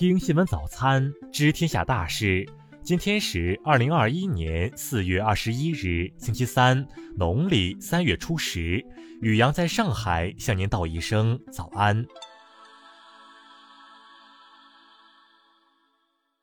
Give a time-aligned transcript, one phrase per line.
[0.00, 2.50] 听新闻早餐，知天下大事。
[2.82, 6.88] 今天是二零二一年四月二十一日，星期三，
[7.18, 8.82] 农历三月初十。
[9.20, 12.06] 雨阳在上海向您道一声早安。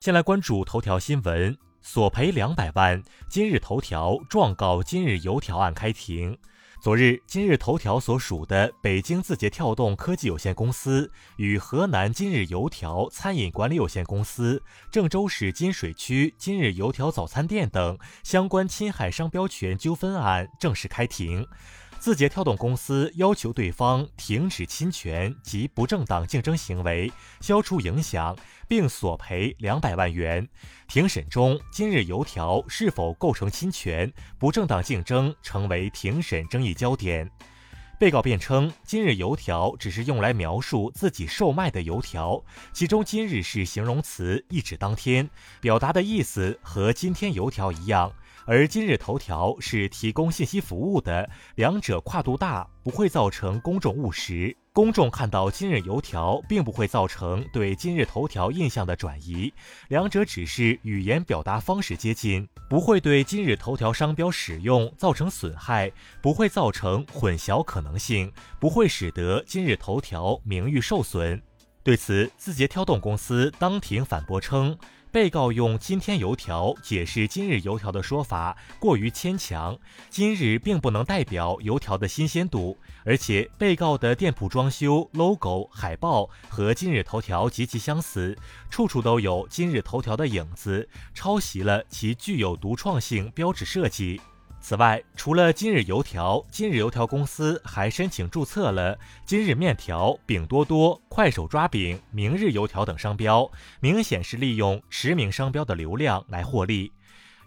[0.01, 6.37] 先来关注头条新闻：索赔两百万，今日头条状告今日油条案开庭。
[6.79, 14.61] 昨日，今日头条所属的北京字节跳动科技有限公司与河南今日油条餐饮管理有限公司、
[14.91, 21.47] 郑州市金水区今日油条早餐店等相关侵害商标权纠纷案正式开庭。
[22.07, 27.11] 字节跳动公司要求对方停止侵权及不正当竞争行为，
[27.41, 28.33] 消除影响，
[28.65, 30.47] 并索赔两百万元。
[30.87, 37.29] 庭审中，今日油条是否构成侵权、不正当竞争，成为庭审争议焦点。
[37.99, 48.13] 被告辩称，今日油条只是用来描述自己售卖的油条，其中“今日”是形容词，意指当天，表达的意思和今天油条一样。
[48.45, 54.55] 而今日头条是提供信息服务的，两者跨度大，不会造成公众误识。
[54.71, 59.51] 公众看到今日油条，并不会造成对今日头条印象的转移。
[59.87, 65.91] 两者只是语言表达方式接近，不会对今日头条商标使用造成损害，
[66.21, 71.41] 不会造成混淆可能性，不会使得今日头条名誉受损。
[71.83, 74.77] 对此，字节跳动公司当庭反驳称。
[75.11, 79.77] 被告用“今天油条”解释“今日油条”的说法过于牵强
[80.09, 88.37] ，“今日”并不能代表油条的新鲜度，而且被告的店铺装修、logo、海报和今日头条极其相似，
[88.69, 94.21] 处处都有今日头条的影子，抄袭了其具有独创性标志设计。
[94.67, 106.91] 此外，除了今日油条，今日油条公司还申请注册了今日面条、饼多多、快手抓饼、明日油条等商标，明显是利用实名商标的流量来获利。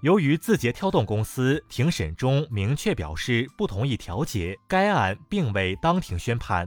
[0.00, 6.66] 由于字节跳动公司庭审中明确表示不同意调解，该案并未当庭宣判。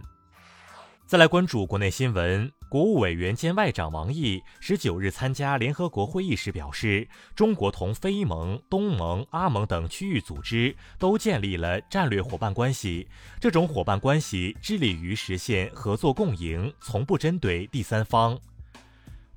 [1.07, 2.51] 再来关注国内新闻。
[2.73, 13.07] 国务委员兼外长王毅十九日参加联合国会议时表示，中国同非盟、东盟、阿盟等区域组织都建立了战略伙伴关系，
[13.39, 18.35] 这种伙伴关系致力于实现合作共赢，从不针对第三方。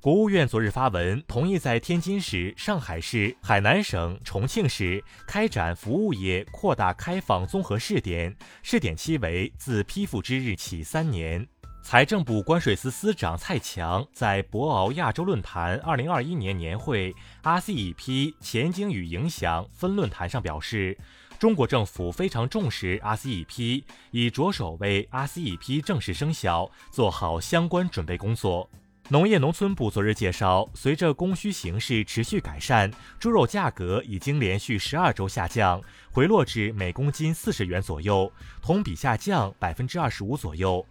[0.00, 11.46] 国务院昨日发文，同意在天津市、上海市、海南省、重庆市开展服务业扩大开放综合试点，试点期为自批复之日起三年。
[11.88, 17.14] 财政部关税司司长蔡强在博鳌亚洲论坛二零二一年年会
[17.44, 20.98] RCEP 前景与影响分论坛上表示，
[21.38, 28.68] 中国政府非常重视 RCEP，已着手为 RCEP 正式生效做好相关准备工作。
[29.08, 35.80] 农业农村部昨日介绍，随着供需形势持续改善，猪肉价格已经连续十二周下降，
[36.10, 40.84] 回落至每公斤四十元左右，同比下降百分之二十五左右。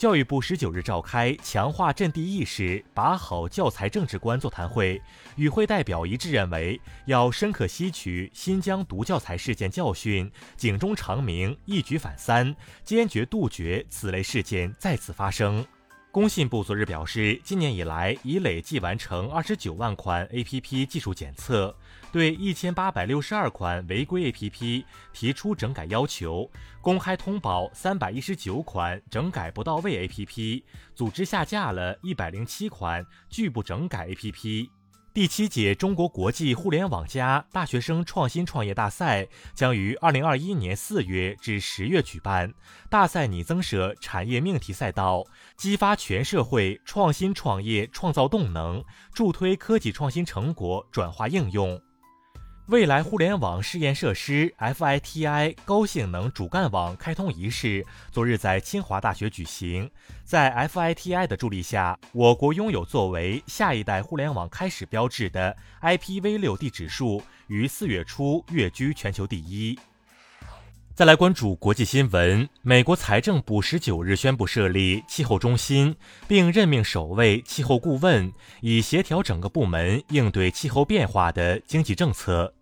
[0.00, 4.98] 教育部十九日召开强化阵地意识、把好教材政治观座谈会，
[5.36, 15.62] 与会代表一致认为，要深刻吸取新疆毒教材事件教训，警钟长鸣，一举反三，坚决杜绝此类事件再次发生。
[16.12, 21.72] 工信部昨日表示，今年以来已累计完成二十九万款 APP 技术检测，
[22.10, 26.50] 对一千八百六十二款违规 APP 提出整改要求，
[26.80, 30.64] 公开通报三百一十九款整改不到位 APP，
[30.96, 34.68] 组织下架了一百零七款拒不整改 APP。
[35.12, 42.54] 第七届中国国际互联网加大学生创新创业大赛将于二零二一年四月至十月举办。
[42.88, 45.24] 大赛拟增设产业命题赛道，
[45.56, 51.82] 激发全社会创新创业创造动能，助推科技创新成果转化应用。
[52.70, 59.90] 未来互联网试验设施 FITI 高性能主干网开通仪式昨日在清华大学举行。
[60.24, 69.76] 在 FITI 的助力下，我国拥有作为下一代互联网开始标志的 IPv6 地址数于四月初跃居全球第一。
[70.94, 75.96] 再来关注国际新闻，美国财政部十九日宣布设立气候中心，
[76.28, 78.30] 并任命首位气候顾问，
[78.60, 82.54] 以协调整个部门应对气候变化的经济政策。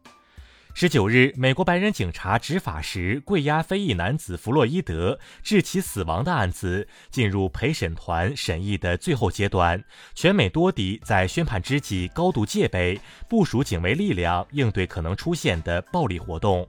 [0.80, 9.82] 十九日，美国白人警察执法时跪压非裔男子弗洛伊德，致其死亡的案子进入陪审团审议的最后阶段。
[10.14, 16.69] 全美多地在宣判之际高度戒备，部署警卫力量应对可能出现的暴力活动。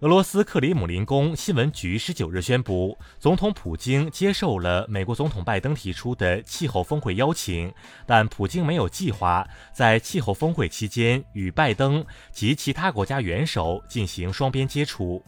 [0.00, 7.72] 俄罗斯克里姆林宫新闻局十九日宣布，总统普京接受了美国总统拜登提出的气候峰会邀请，
[8.04, 15.24] 但普京没有计划在气候峰会期间与拜登及其他国家元首进行双边接触。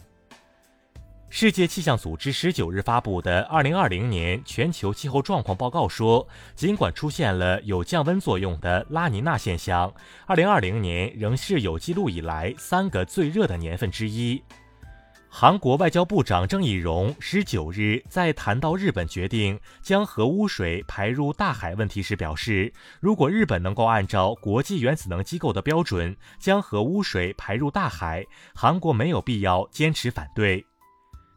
[1.31, 9.93] 世界气象组织十九日发布的二零二零年全球气候状况报告说，尽管出现了有降温作用的拉尼娜现象，
[10.25, 14.41] 二零二零年仍是有记录以来三个最热的年份之一。
[15.29, 30.65] 韩国外交部长郑义溶十九日在谈到日本决定将核污水排入大海问题时表示，如果日本能够按照国际原子能机构的标准将核污水排入大海，韩国没有必要坚持反对。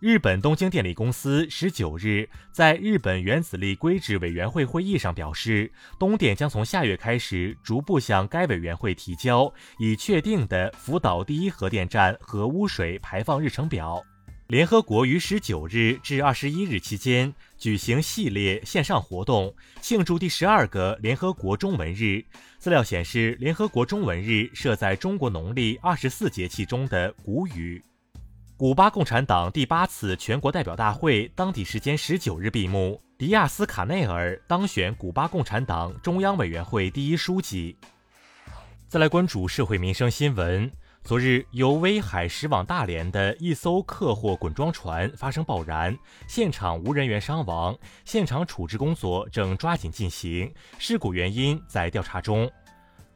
[0.03, 14.03] 日本东京电力公司十九日在日本原子力规制委员会会议上表示，东电将从下月开始逐步向该委员会提交已确定的福岛第一核电站核污水排放日程表。
[14.49, 22.25] 联合国于十九日至二十一日期间举行系列线上活动，庆祝第十二个联合国中文日。
[22.59, 27.81] 资料显示，联合国中文日设在中国农历二十四节气中的谷雨。
[28.63, 37.77] 古巴共产党第八次全国代表大会当地时间十九日闭幕，迪亚斯卡内尔当选古巴共产党中央委员会第一书记。
[38.87, 40.71] 再来关注社会民生新闻。
[41.03, 45.99] 昨日，由威海驶往大连的一艘客货滚装船发生爆燃，
[46.29, 52.49] 现场无人员伤亡，现场处置工作正抓紧进行，事故原因在调查中。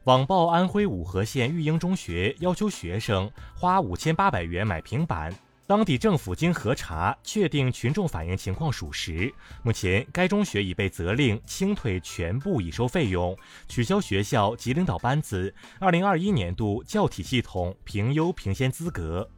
[0.06, 5.34] 网曝安徽五河县育英中学要求学生花五千八百元买平板，
[5.66, 9.34] 当地政府经核查确定群众反映情况属实。
[9.64, 13.36] 目前，该中学已被责令清退全部已收费用，
[13.66, 19.28] 取消学校及领导班子二零二一年度教体系统评优评先资格。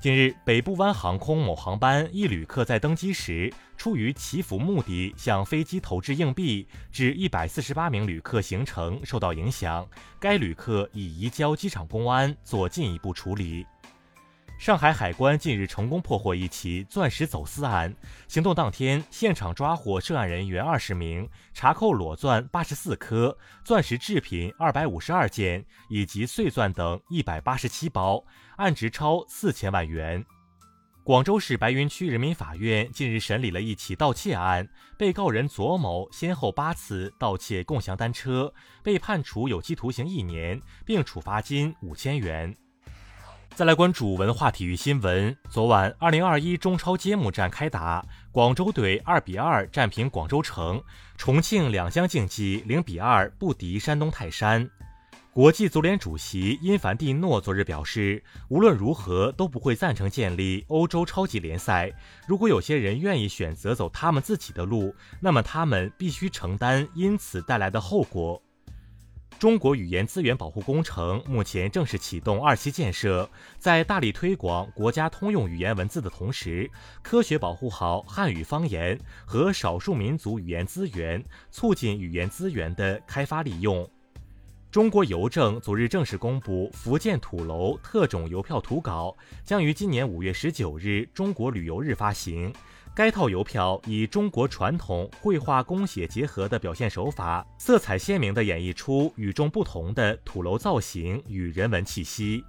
[0.00, 9.86] 近日，北部湾航空某航班一旅客在登机时，出于祈福目的向飞机投掷硬币，致一百四十八名旅客行程受到影响。
[10.18, 13.66] 该旅客已移交机场公安做进一步处理。
[14.60, 17.96] 上海海关近日成功破获一起钻石走私案，
[18.28, 23.34] 行动当天现场抓获涉案人员二十名，查扣裸钻八十四颗、
[23.64, 28.22] 钻石制品二百五十二件以及碎钻等一百八十七包，
[28.56, 30.22] 案值超四千万元。
[31.04, 34.68] 广州市白云区人民法院近日审理了一起盗窃案，
[34.98, 38.52] 被告人左某先后八次盗窃共享单车，
[38.82, 42.54] 被判处有期徒刑一年，并处罚金五千元。
[43.54, 45.36] 再来关注文化体育新闻。
[45.50, 48.02] 昨晚，二零二一中超揭幕战开打，
[48.32, 50.82] 广州队二比二战平广州城，
[51.18, 54.68] 重庆两江竞技零比二不敌山东泰山。
[55.32, 61.92] 国际足联主席因凡蒂诺昨日表示，无论如何都不会赞成建立欧洲超级联赛。
[62.26, 68.42] 如果有些人愿意选择走他们自己的路，那么他们必须承担因此带来的后果。
[69.40, 73.26] 中国语言资源保护工程目前正式启动二期建设，
[73.58, 76.70] 在大力推广国家通用语言文字的同时，
[77.00, 83.88] 科学保护好汉语方言和少数民族语言资源，促进语言资源的开发利用。
[84.70, 92.52] 中国邮政昨日正式公布福建土楼特种邮票图稿，将于今年五月十九日中国旅游日发行。
[92.94, 102.44] 该套邮票以中国传统绘画工写结合的表现手法，色彩鲜明地演绎出与众不同的土楼造型与人文气息。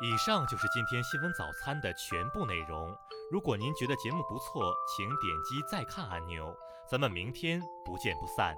[0.00, 2.94] 以上就是今天新闻早餐的全部内容。
[3.30, 6.54] 如果您觉得节目不错，请点击再看按钮。
[6.90, 8.56] 咱们明天不见不散。